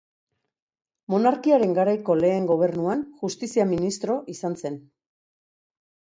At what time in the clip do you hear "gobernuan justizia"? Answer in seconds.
2.51-3.67